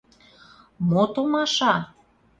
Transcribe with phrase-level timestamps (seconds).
[0.89, 1.73] Мо, томаша?!.